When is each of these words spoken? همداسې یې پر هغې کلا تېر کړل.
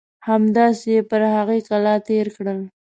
همداسې 0.27 0.87
یې 0.93 1.01
پر 1.09 1.21
هغې 1.35 1.59
کلا 1.69 1.93
تېر 2.07 2.25
کړل. 2.35 2.59